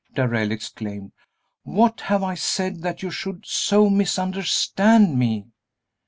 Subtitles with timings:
[0.15, 1.11] Darrell exclaimed.
[1.61, 5.45] "What have I said that you should so misunderstand me?"